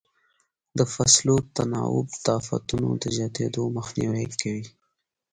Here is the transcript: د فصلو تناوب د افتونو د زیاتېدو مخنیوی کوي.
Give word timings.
د 0.77 0.79
فصلو 0.93 1.35
تناوب 1.55 2.07
د 2.25 2.27
افتونو 2.39 2.89
د 3.01 3.05
زیاتېدو 3.17 3.61
مخنیوی 3.77 4.25
کوي. 4.41 4.65